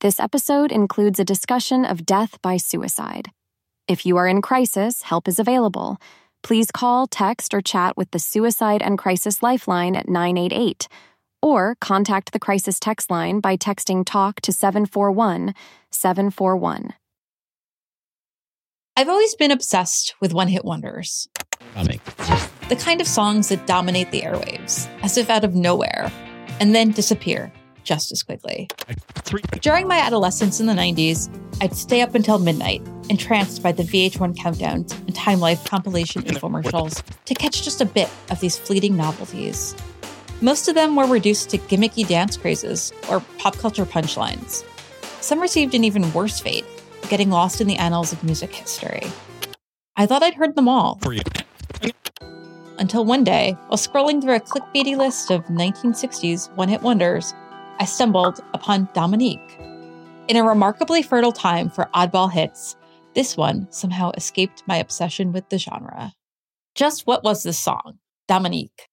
[0.00, 3.32] This episode includes a discussion of death by suicide.
[3.88, 5.98] If you are in crisis, help is available.
[6.44, 10.86] Please call, text, or chat with the Suicide and Crisis Lifeline at 988,
[11.42, 15.52] or contact the crisis text line by texting TALK to 741
[15.90, 16.94] 741.
[18.96, 21.28] I've always been obsessed with one hit wonders.
[21.74, 22.00] Coming.
[22.68, 26.12] The kind of songs that dominate the airwaves, as if out of nowhere,
[26.60, 27.52] and then disappear
[27.88, 28.68] just as quickly.
[29.62, 31.30] During my adolescence in the 90s,
[31.62, 37.02] I'd stay up until midnight, entranced by the VH1 countdowns and Time Life compilation infomercials
[37.24, 39.74] to catch just a bit of these fleeting novelties.
[40.42, 44.64] Most of them were reduced to gimmicky dance crazes or pop culture punchlines.
[45.22, 46.66] Some received an even worse fate,
[47.08, 49.02] getting lost in the annals of music history.
[49.96, 51.00] I thought I'd heard them all,
[52.78, 57.34] until one day, while scrolling through a clickbaity list of 1960s one hit wonders,
[57.80, 59.56] I stumbled upon Dominique.
[60.26, 62.76] In a remarkably fertile time for oddball hits,
[63.14, 66.12] this one somehow escaped my obsession with the genre.
[66.74, 67.98] Just what was this song?
[68.26, 68.88] Dominique.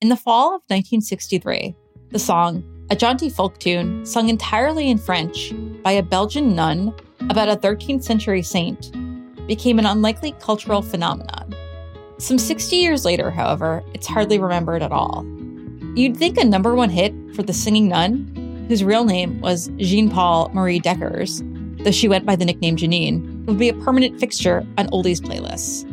[0.00, 1.76] In the fall of 1963,
[2.10, 6.94] the song, a jaunty folk tune sung entirely in French by a Belgian nun
[7.28, 8.90] about a 13th century saint,
[9.46, 11.54] became an unlikely cultural phenomenon.
[12.18, 15.24] Some 60 years later, however, it's hardly remembered at all.
[15.94, 20.50] You'd think a number one hit for the singing nun, whose real name was Jeanne-Paule
[20.54, 21.42] Marie Deckers,
[21.78, 25.84] though she went by the nickname Janine, would be a permanent fixture on oldies playlists,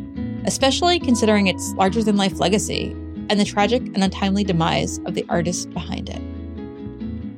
[0.45, 2.91] especially considering its larger than life legacy
[3.29, 6.21] and the tragic and untimely demise of the artist behind it.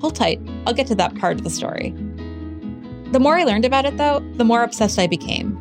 [0.02, 1.94] Hold tight, I'll get to that part of the story.
[3.12, 5.58] The more I learned about it, though, the more obsessed I became.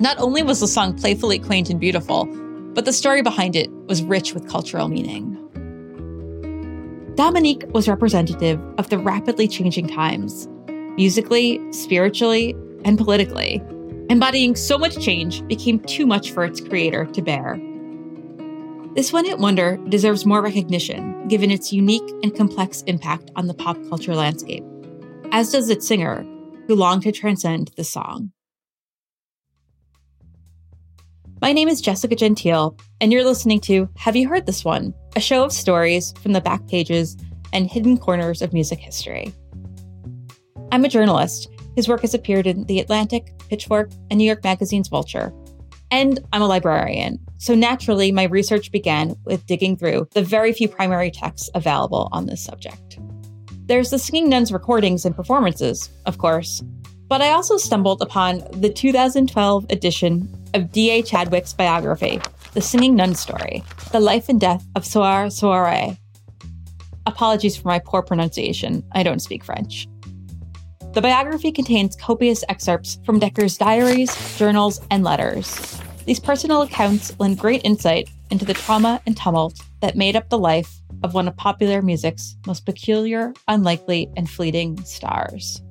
[0.00, 2.26] Not only was the song playfully quaint and beautiful,
[2.74, 5.36] but the story behind it was rich with cultural meaning.
[7.14, 10.48] Dominique was representative of the rapidly changing times,
[10.96, 13.62] musically, spiritually, and politically.
[14.10, 17.60] Embodying so much change became too much for its creator to bear.
[18.94, 23.54] This one hit wonder deserves more recognition given its unique and complex impact on the
[23.54, 24.64] pop culture landscape,
[25.30, 26.24] as does its singer,
[26.68, 28.30] who longed to transcend the song.
[31.40, 34.92] My name is Jessica Gentile, and you're listening to Have You Heard This One?
[35.16, 37.16] A show of stories from the back pages
[37.54, 39.32] and hidden corners of music history.
[40.70, 44.88] I'm a journalist whose work has appeared in The Atlantic, Pitchfork, and New York Magazine's
[44.88, 45.32] Vulture.
[45.90, 50.68] And I'm a librarian, so naturally, my research began with digging through the very few
[50.68, 52.98] primary texts available on this subject.
[53.68, 56.62] There's the Singing Nuns recordings and performances, of course,
[57.06, 61.02] but I also stumbled upon the 2012 edition of D.A.
[61.02, 62.18] Chadwick's biography,
[62.54, 63.62] The Singing Nun Story
[63.92, 65.98] The Life and Death of Sœur Sourire.
[67.04, 69.86] Apologies for my poor pronunciation, I don't speak French.
[70.94, 75.78] The biography contains copious excerpts from Decker's diaries, journals, and letters.
[76.06, 80.38] These personal accounts lend great insight into the trauma and tumult that made up the
[80.38, 85.62] life of one of popular music's most peculiar, unlikely, and fleeting stars.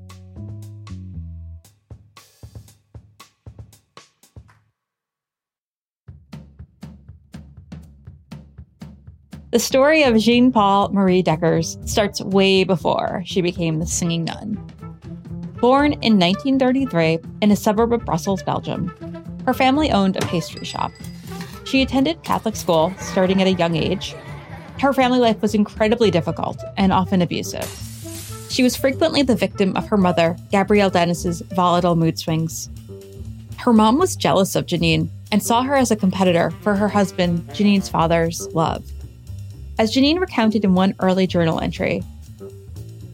[9.51, 14.55] The story of Jeanne-Paule Marie Deckers starts way before she became the singing nun.
[15.61, 18.89] Born in 1933 in a suburb of Brussels, Belgium,
[19.45, 20.91] her family owned a pastry shop.
[21.63, 24.13] She attended Catholic school starting at a young age.
[24.79, 27.67] Her family life was incredibly difficult and often abusive.
[28.49, 32.69] She was frequently the victim of her mother, Gabrielle Dennis's volatile mood swings.
[33.57, 37.47] Her mom was jealous of Janine and saw her as a competitor for her husband,
[37.49, 38.89] Janine's father's love.
[39.79, 42.03] As Janine recounted in one early journal entry,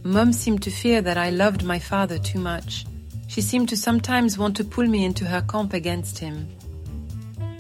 [0.06, 2.86] Mom seemed to fear that I loved my father too much.
[3.28, 6.50] She seemed to sometimes want to pull me into her camp against him.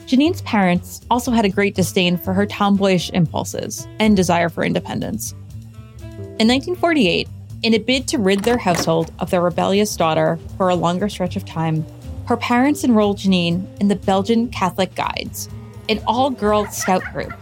[0.08, 5.34] Janine's parents also had a great disdain for her tomboyish impulses and desire for independence.
[6.40, 7.28] In 1948,
[7.64, 11.38] in a bid to rid their household of their rebellious daughter for a longer stretch
[11.38, 11.86] of time,
[12.26, 15.50] her parents enrolled Janine in the Belgian Catholic Guides,
[15.88, 17.34] an all girl scout group.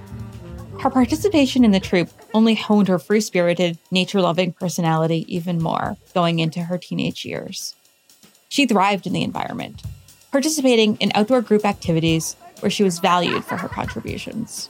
[0.79, 5.97] Her participation in the troop only honed her free spirited, nature loving personality even more
[6.13, 7.75] going into her teenage years.
[8.49, 9.81] She thrived in the environment,
[10.31, 14.69] participating in outdoor group activities where she was valued for her contributions.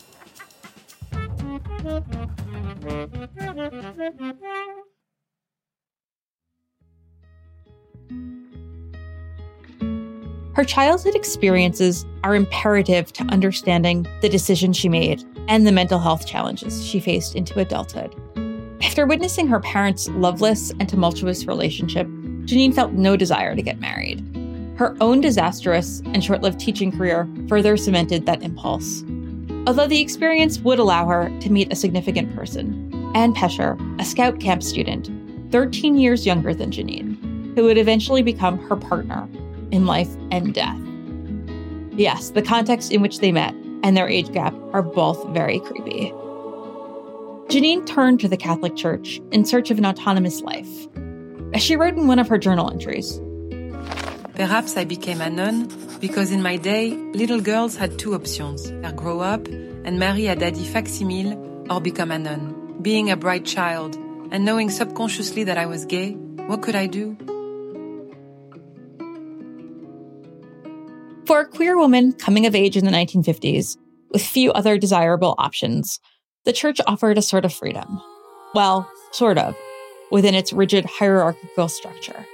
[10.53, 16.27] Her childhood experiences are imperative to understanding the decisions she made and the mental health
[16.27, 18.13] challenges she faced into adulthood.
[18.83, 22.05] After witnessing her parents' loveless and tumultuous relationship,
[22.45, 24.30] Janine felt no desire to get married.
[24.81, 29.03] Her own disastrous and short lived teaching career further cemented that impulse.
[29.67, 34.39] Although the experience would allow her to meet a significant person, Anne Pécher, a scout
[34.39, 35.11] camp student,
[35.51, 37.15] 13 years younger than Janine,
[37.53, 39.29] who would eventually become her partner
[39.69, 40.81] in life and death.
[41.91, 43.53] Yes, the context in which they met
[43.83, 46.09] and their age gap are both very creepy.
[47.49, 50.87] Janine turned to the Catholic Church in search of an autonomous life.
[51.53, 53.21] As she wrote in one of her journal entries,
[54.41, 59.19] Perhaps I became a nun because in my day, little girls had two options grow
[59.19, 61.37] up and marry a daddy facsimile
[61.69, 62.79] or become a nun.
[62.81, 63.95] Being a bright child
[64.31, 66.13] and knowing subconsciously that I was gay,
[66.47, 67.15] what could I do?
[71.27, 73.77] For a queer woman coming of age in the 1950s,
[74.09, 75.99] with few other desirable options,
[76.45, 78.01] the church offered a sort of freedom.
[78.55, 79.55] Well, sort of,
[80.09, 82.25] within its rigid hierarchical structure.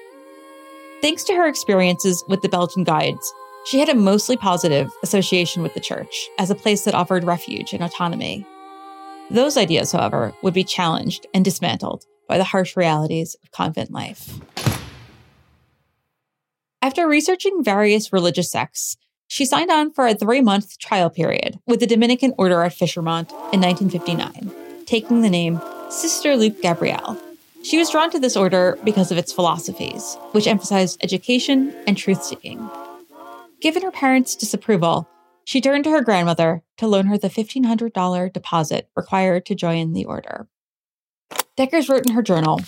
[1.00, 3.32] Thanks to her experiences with the Belgian guides,
[3.66, 7.72] she had a mostly positive association with the church as a place that offered refuge
[7.72, 8.48] and autonomy.
[9.30, 14.40] Those ideas, however, would be challenged and dismantled by the harsh realities of convent life.
[16.82, 18.98] After researching various religious sects,
[19.28, 23.30] she signed on for a three month trial period with the Dominican order at Fichermont
[23.54, 24.52] in 1959,
[24.86, 27.22] taking the name Sister Luke Gabrielle.
[27.64, 32.24] She was drawn to this order because of its philosophies, which emphasized education and truth
[32.24, 32.70] seeking.
[33.60, 35.08] Given her parents' disapproval,
[35.44, 40.06] she turned to her grandmother to loan her the $1,500 deposit required to join the
[40.06, 40.48] order.
[41.56, 42.62] Deckers wrote in her journal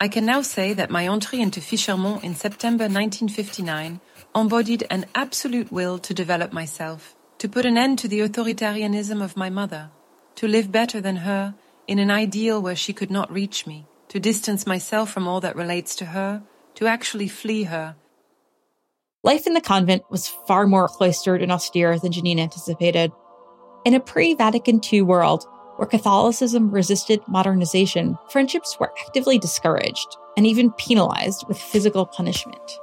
[0.00, 4.00] I can now say that my entry into Fichermont in September 1959
[4.34, 9.36] embodied an absolute will to develop myself, to put an end to the authoritarianism of
[9.36, 9.90] my mother,
[10.36, 11.54] to live better than her
[11.88, 15.56] in an ideal where she could not reach me, to distance myself from all that
[15.56, 16.42] relates to her,
[16.74, 17.96] to actually flee her.
[19.22, 23.12] Life in the convent was far more cloistered and austere than Janine anticipated.
[23.84, 25.44] In a pre Vatican II world,
[25.76, 32.78] where Catholicism resisted modernization, friendships were actively discouraged and even penalized with physical punishment.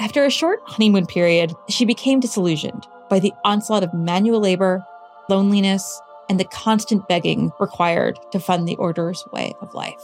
[0.00, 4.84] After a short honeymoon period, she became disillusioned by the onslaught of manual labor,
[5.28, 10.02] loneliness, and the constant begging required to fund the order's way of life.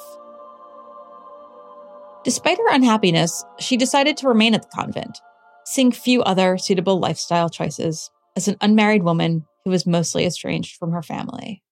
[2.24, 5.18] Despite her unhappiness, she decided to remain at the convent,
[5.64, 10.92] seeing few other suitable lifestyle choices as an unmarried woman who was mostly estranged from
[10.92, 11.62] her family.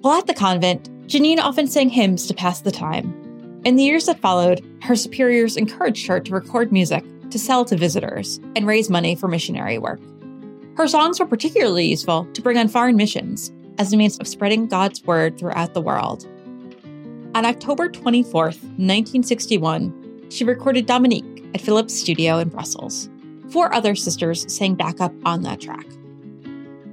[0.00, 3.60] While at the convent, Janine often sang hymns to pass the time.
[3.64, 7.76] In the years that followed, her superiors encouraged her to record music to sell to
[7.76, 10.00] visitors and raise money for missionary work.
[10.76, 14.66] Her songs were particularly useful to bring on foreign missions as a means of spreading
[14.66, 16.26] God's word throughout the world.
[17.34, 23.08] On October 24, 1961, she recorded Dominique at Philips' studio in Brussels.
[23.48, 25.86] Four other sisters sang backup on that track.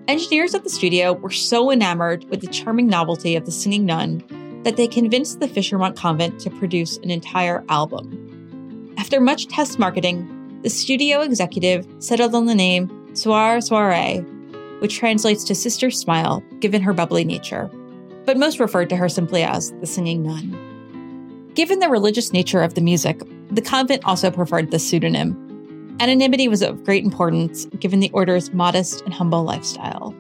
[0.08, 4.24] Engineers at the studio were so enamored with the charming novelty of the singing nun
[4.64, 8.94] that they convinced the Fichermont convent to produce an entire album.
[8.98, 14.26] After much test marketing, the studio executive settled on the name Sœur Sourire,
[14.80, 17.70] which translates to Sister Smile, given her bubbly nature,
[18.26, 21.52] but most referred to her simply as the singing nun.
[21.54, 25.48] Given the religious nature of the music, the convent also preferred the pseudonym
[26.00, 30.14] Anonymity was of great importance given the order's modest and humble lifestyle.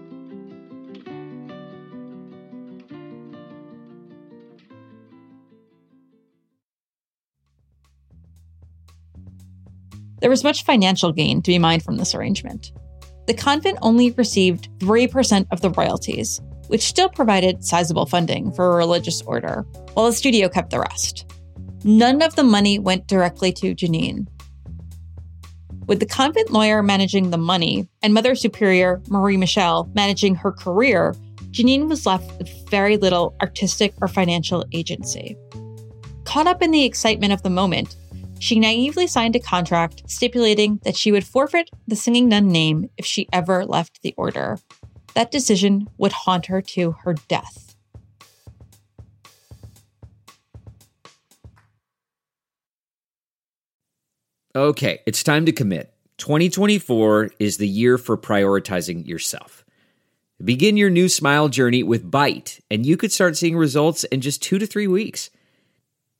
[10.19, 12.71] There was much financial gain to be mined from this arrangement.
[13.27, 18.77] The convent only received 3% of the royalties, which still provided sizable funding for a
[18.77, 21.31] religious order, while the studio kept the rest.
[21.83, 24.27] None of the money went directly to Janine,
[25.87, 31.15] with the convent lawyer managing the money and Mother Superior Marie Michel managing her career,
[31.51, 35.37] Janine was left with very little artistic or financial agency.
[36.25, 37.95] Caught up in the excitement of the moment,
[38.39, 43.05] she naively signed a contract stipulating that she would forfeit the singing nun name if
[43.05, 44.59] she ever left the order.
[45.15, 47.75] That decision would haunt her to her death.
[54.55, 55.93] Okay, it's time to commit.
[56.17, 59.63] 2024 is the year for prioritizing yourself.
[60.43, 64.41] Begin your new smile journey with Byte, and you could start seeing results in just
[64.41, 65.29] two to three weeks.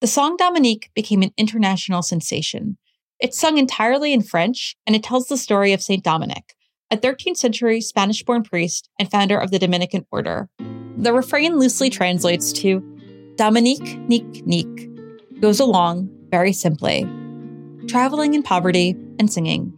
[0.00, 2.78] The song Dominique became an international sensation.
[3.18, 6.54] It's sung entirely in French, and it tells the story of Saint Dominic,
[6.88, 10.48] a 13th century Spanish born priest and founder of the Dominican order.
[10.96, 12.78] The refrain loosely translates to
[13.34, 17.02] Dominique, Nique, Nique, goes along, very simply,
[17.88, 19.74] traveling in poverty and singing.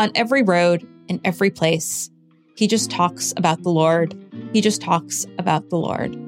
[0.00, 2.10] On every road, in every place,
[2.56, 4.18] he just talks about the Lord.
[4.52, 6.27] He just talks about the Lord.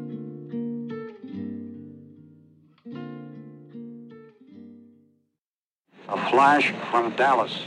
[6.11, 7.65] A flash from Dallas.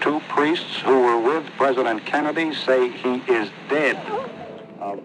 [0.00, 3.98] Two priests who were with President Kennedy say he is dead.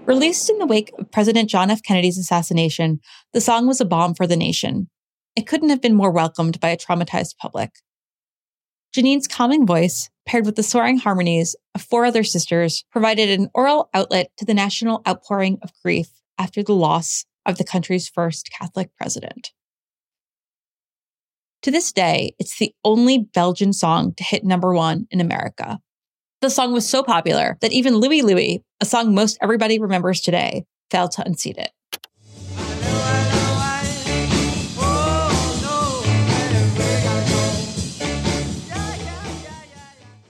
[0.05, 1.83] Released in the wake of President John F.
[1.83, 3.01] Kennedy's assassination,
[3.33, 4.89] the song was a bomb for the nation.
[5.35, 7.71] It couldn't have been more welcomed by a traumatized public.
[8.93, 13.89] Janine's calming voice, paired with the soaring harmonies of four other sisters, provided an oral
[13.93, 18.91] outlet to the national outpouring of grief after the loss of the country's first Catholic
[18.97, 19.51] president.
[21.63, 25.79] To this day, it's the only Belgian song to hit number one in America.
[26.41, 30.65] The song was so popular that even Louie Louie, a song most everybody remembers today,
[30.89, 31.69] failed to unseat it.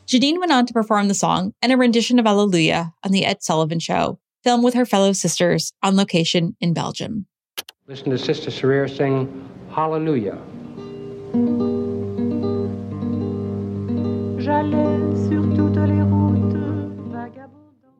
[0.05, 3.41] Janine went on to perform the song and a rendition of Alleluia on The Ed
[3.41, 7.27] Sullivan Show, filmed with her fellow sisters on location in Belgium.
[7.87, 10.37] Listen to Sister Sourire sing Hallelujah.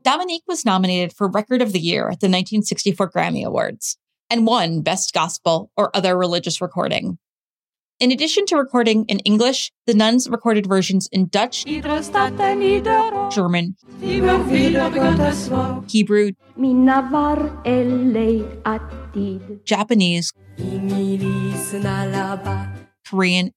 [0.04, 3.98] Dominique was nominated for Record of the Year at the 1964 Grammy Awards
[4.30, 7.18] and won Best Gospel or Other Religious Recording.
[8.02, 12.62] In addition to recording in English, the nuns recorded versions in Dutch, Iedere stad en
[12.64, 15.86] ieder oord, German, immer wieder Gottes Wort.
[15.88, 19.64] Hebrew, Minavar elei atid.
[19.66, 22.81] Japanese, Ingilis na laba.
[23.12, 23.52] Korean,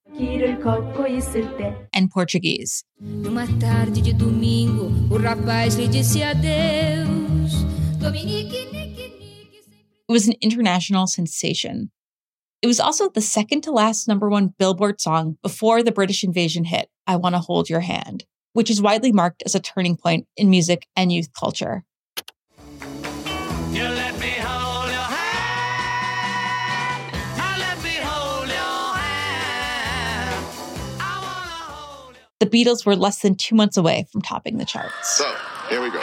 [1.94, 2.82] and Portuguese.
[10.08, 11.92] It was an international sensation.
[12.62, 16.64] It was also the second to last number one Billboard song before the British invasion
[16.64, 20.50] hit, I Wanna Hold Your Hand, which is widely marked as a turning point in
[20.50, 21.84] music and youth culture.
[32.44, 35.16] The Beatles were less than two months away from topping the charts.
[35.16, 35.24] So,
[35.70, 36.02] here we go.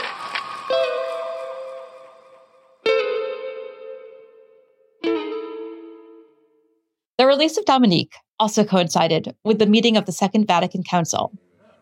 [7.19, 11.31] The release of Dominique also coincided with the meeting of the Second Vatican Council,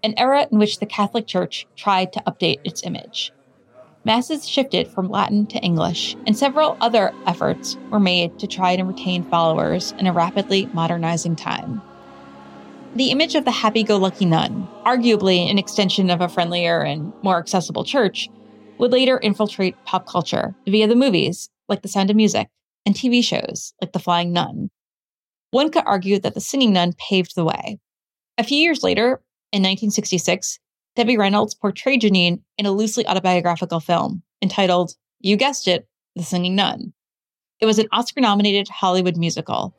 [0.03, 3.31] an era in which the Catholic Church tried to update its image.
[4.03, 8.89] Masses shifted from Latin to English, and several other efforts were made to try and
[8.89, 11.81] retain followers in a rapidly modernizing time.
[12.95, 17.13] The image of the happy go lucky nun, arguably an extension of a friendlier and
[17.21, 18.27] more accessible church,
[18.79, 22.47] would later infiltrate pop culture via the movies, like The Sound of Music,
[22.87, 24.69] and TV shows, like The Flying Nun.
[25.51, 27.79] One could argue that The Singing Nun paved the way.
[28.39, 30.59] A few years later, in 1966,
[30.95, 36.55] Debbie Reynolds portrayed Janine in a loosely autobiographical film entitled, you guessed it, The Singing
[36.55, 36.93] Nun.
[37.59, 39.75] It was an Oscar nominated Hollywood musical.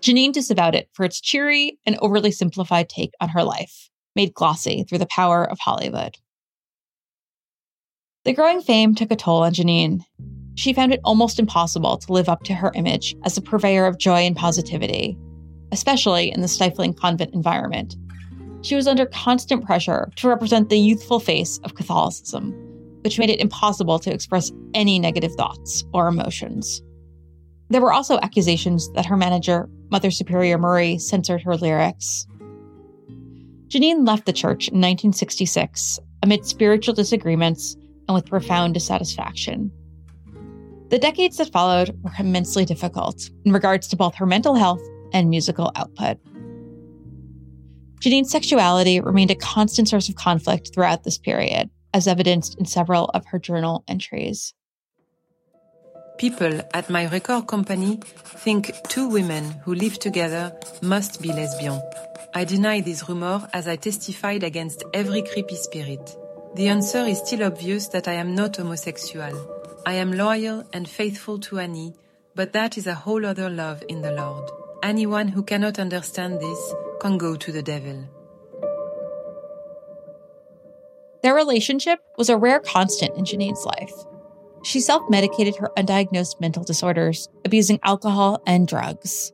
[0.00, 4.82] Janine disavowed it for its cheery and overly simplified take on her life, made glossy
[4.84, 6.16] through the power of Hollywood.
[8.24, 10.04] The growing fame took a toll on Janine.
[10.54, 13.98] She found it almost impossible to live up to her image as a purveyor of
[13.98, 15.18] joy and positivity,
[15.72, 17.96] especially in the stifling convent environment.
[18.62, 22.52] She was under constant pressure to represent the youthful face of Catholicism,
[23.02, 26.82] which made it impossible to express any negative thoughts or emotions.
[27.70, 32.26] There were also accusations that her manager, Mother Superior Murray, censored her lyrics.
[33.68, 37.76] Janine left the church in 1966 amid spiritual disagreements
[38.08, 39.70] and with profound dissatisfaction.
[40.90, 44.82] The decades that followed were immensely difficult in regards to both her mental health
[45.12, 46.18] and musical output.
[48.00, 53.06] Janine's sexuality remained a constant source of conflict throughout this period, as evidenced in several
[53.14, 54.54] of her journal entries.
[56.20, 57.98] People at my record company
[58.44, 61.80] think two women who live together must be lesbian.
[62.34, 66.14] I deny these rumors as I testified against every creepy spirit.
[66.56, 69.32] The answer is still obvious that I am not homosexual.
[69.86, 71.94] I am loyal and faithful to Annie,
[72.34, 74.50] but that is a whole other love in the Lord.
[74.82, 78.04] Anyone who cannot understand this can go to the devil.
[81.22, 83.94] Their relationship was a rare constant in Janine's life.
[84.62, 89.32] She self medicated her undiagnosed mental disorders, abusing alcohol and drugs.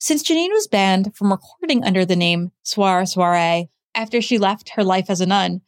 [0.00, 4.84] Since Janine was banned from recording under the name Sœur Sourire after she left her
[4.84, 5.60] life as a nun,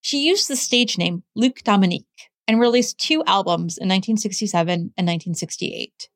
[0.00, 2.04] she used the stage name Luc Dominique
[2.46, 6.08] and released two albums in 1967 and 1968.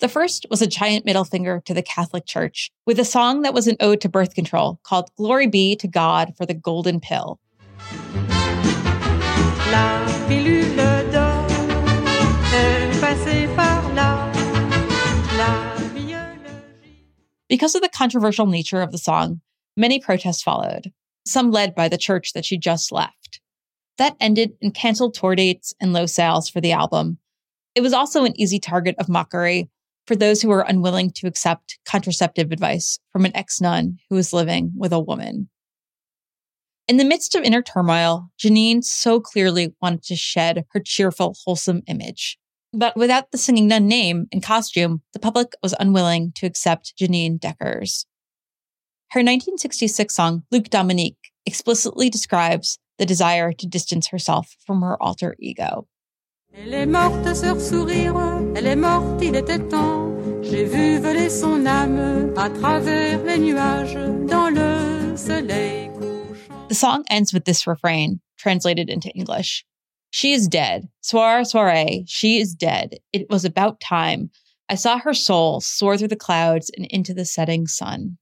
[0.00, 3.54] The first was a giant middle finger to the Catholic Church with a song that
[3.54, 7.38] was an ode to birth control called Glory Be to God for the Golden Pill.
[9.70, 10.09] La
[13.10, 14.30] passée par là.
[17.48, 19.40] Because of the controversial nature of the song,
[19.76, 20.92] many protests followed,
[21.26, 23.40] some led by the church that she just left.
[23.98, 27.18] That ended in canceled tour dates and low sales for the album.
[27.74, 29.68] It was also an easy target of mockery
[30.06, 34.32] for those who were unwilling to accept contraceptive advice from an ex nun who was
[34.32, 35.48] living with a woman.
[36.86, 41.82] In the midst of inner turmoil, Janine so clearly wanted to shed her cheerful, wholesome
[41.88, 42.39] image.
[42.72, 47.40] But without the singing nun name and costume, the public was unwilling to accept Janine
[47.40, 48.06] Deckers.
[49.10, 55.34] Her 1966 song, Luc Dominique, explicitly describes the desire to distance herself from her alter
[55.40, 55.88] ego.
[56.54, 57.26] Elle est morte,
[57.60, 58.14] sourire,
[58.54, 60.10] elle est morte, il était temps.
[60.42, 63.94] J'ai vu voler son âme à travers les nuages
[64.28, 66.68] dans le soleil couchant.
[66.68, 69.64] The song ends with this refrain, translated into English.
[70.10, 70.88] She is dead.
[71.02, 72.04] Sœur, Sourire.
[72.06, 72.96] She is dead.
[73.12, 74.30] It was about time.
[74.68, 78.18] I saw her soul soar through the clouds and into the setting sun.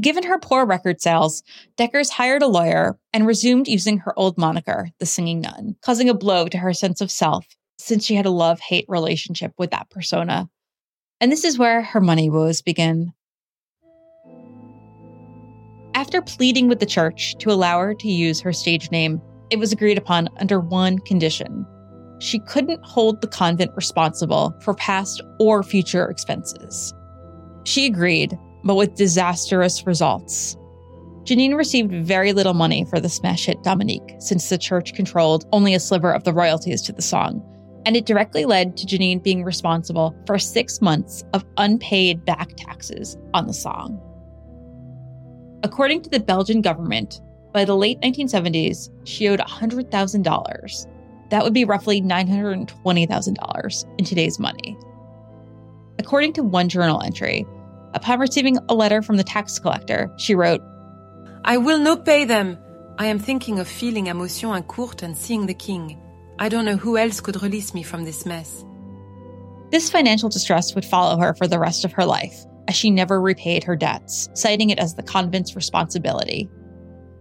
[0.00, 1.42] Given her poor record sales,
[1.76, 6.14] Deckers hired a lawyer and resumed using her old moniker, the Singing Nun, causing a
[6.14, 7.46] blow to her sense of self
[7.78, 10.50] since she had a love hate relationship with that persona.
[11.20, 13.14] And this is where her money woes begin.
[15.94, 19.72] After pleading with the church to allow her to use her stage name, it was
[19.72, 21.66] agreed upon under one condition.
[22.20, 26.92] She couldn't hold the convent responsible for past or future expenses.
[27.64, 30.56] She agreed, but with disastrous results.
[31.22, 35.74] Janine received very little money for the smash hit Dominique, since the church controlled only
[35.74, 37.42] a sliver of the royalties to the song,
[37.84, 43.16] and it directly led to Janine being responsible for six months of unpaid back taxes
[43.34, 44.00] on the song.
[45.62, 47.20] According to the Belgian government,
[47.52, 51.30] by the late 1970s, she owed $100,000.
[51.30, 54.78] That would be roughly $920,000 in today's money.
[55.98, 57.46] According to one journal entry,
[57.94, 60.60] upon receiving a letter from the tax collector, she wrote,
[61.44, 62.58] I will not pay them.
[62.98, 66.00] I am thinking of feeling emotion and court and seeing the king.
[66.38, 68.64] I don't know who else could release me from this mess.
[69.70, 73.20] This financial distress would follow her for the rest of her life, as she never
[73.20, 76.48] repaid her debts, citing it as the convent's responsibility.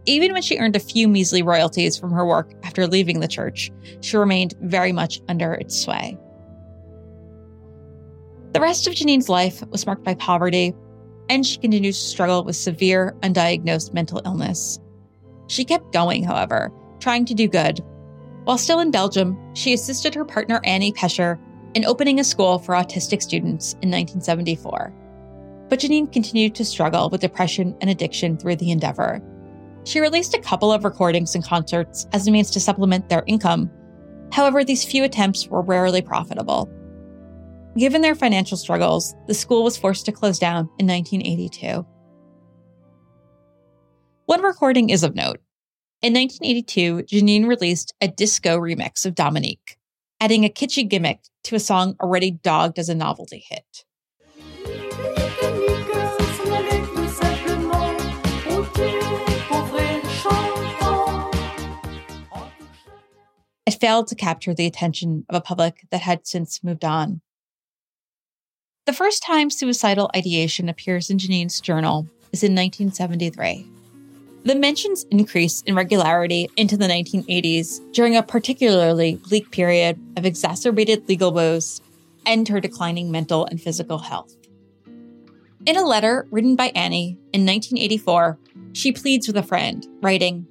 [0.08, 3.70] Even when she earned a few measly royalties from her work after leaving the church,
[4.00, 6.18] she remained very much under its sway.
[8.54, 10.74] The rest of Janine's life was marked by poverty,
[11.30, 14.80] and she continued to struggle with severe, undiagnosed mental illness.
[15.48, 17.82] She kept going, however, trying to do good.
[18.46, 21.38] While still in Belgium, she assisted her partner Annie Pécher
[21.74, 24.94] in opening a school for autistic students in 1974.
[25.68, 29.22] But Janine continued to struggle with depression and addiction through the endeavor.
[29.88, 33.72] She released a couple of recordings and concerts as a means to supplement their income.
[34.34, 36.70] However, these few attempts were rarely profitable.
[37.78, 41.88] Given their financial struggles, the school was forced to close down in 1982.
[44.26, 45.40] One recording is of note.
[46.02, 49.78] In 1982, Janine released a disco remix of Dominique,
[50.20, 53.86] adding a kitschy gimmick to a song already dogged as a novelty hit.
[63.68, 67.20] It failed to capture the attention of a public that had since moved on.
[68.86, 73.68] The first time suicidal ideation appears in Janine's journal is in 1973.
[74.46, 81.10] The mentions increase in regularity into the 1980s during a particularly bleak period of exacerbated
[81.10, 81.82] legal woes
[82.26, 84.34] and her declining mental and physical health.
[85.66, 88.40] In a letter written by Annie in 1984,
[88.72, 90.48] she pleads with a friend, writing,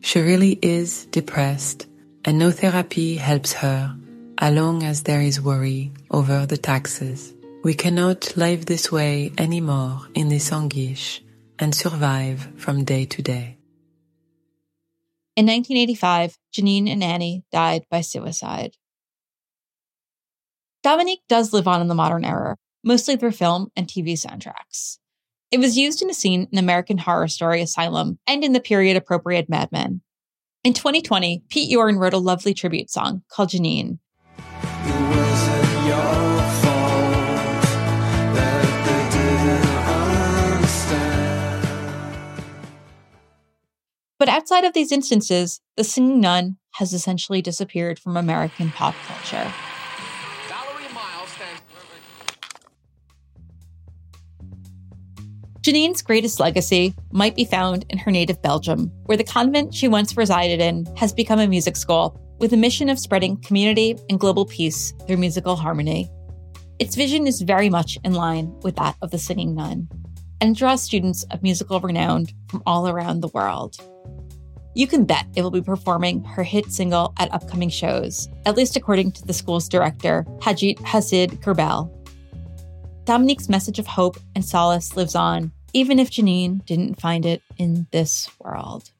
[0.00, 1.89] She really is depressed,
[2.24, 3.96] and no therapy helps her,
[4.38, 7.32] as long as there is worry over the taxes.
[7.62, 11.22] We cannot live this way anymore in this anguish
[11.58, 13.58] and survive from day to day.
[15.36, 18.76] In 1985, Janine and Annie died by suicide.
[20.82, 24.98] Dominique does live on in the modern era, mostly through film and TV soundtracks.
[25.50, 28.96] It was used in a scene in American Horror Story Asylum and in the period
[28.96, 30.00] appropriate Mad Men.
[30.62, 33.98] In 2020, Pete Yorn wrote a lovely tribute song called Janine.
[44.18, 49.50] But outside of these instances, the singing nun has essentially disappeared from American pop culture.
[55.62, 60.16] Janine's greatest legacy might be found in her native Belgium, where the convent she once
[60.16, 64.46] resided in has become a music school with a mission of spreading community and global
[64.46, 66.10] peace through musical harmony.
[66.78, 69.86] Its vision is very much in line with that of the Singing Nun
[70.40, 73.76] and draws students of musical renown from all around the world.
[74.74, 78.76] You can bet it will be performing her hit single at upcoming shows, at least
[78.76, 81.94] according to the school's director, Hajit Hasid Kerbel.
[83.10, 87.88] Dominique's message of hope and solace lives on, even if Janine didn't find it in
[87.90, 88.92] this world.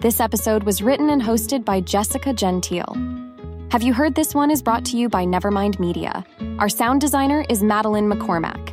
[0.00, 2.96] This episode was written and hosted by Jessica Gentile.
[3.70, 6.24] Have You Heard This One is brought to you by Nevermind Media.
[6.60, 8.72] Our sound designer is Madeline McCormack.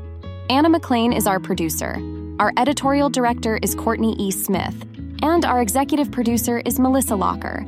[0.50, 1.98] Anna McLean is our producer.
[2.40, 4.32] Our editorial director is Courtney E.
[4.32, 4.86] Smith.
[5.22, 7.66] And our executive producer is Melissa Locker.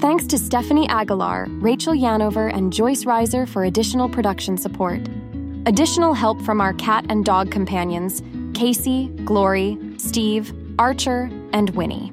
[0.00, 5.00] Thanks to Stephanie Aguilar, Rachel Yanover, and Joyce Reiser for additional production support.
[5.66, 8.22] Additional help from our cat and dog companions
[8.54, 12.12] Casey, Glory, Steve, Archer, and Winnie.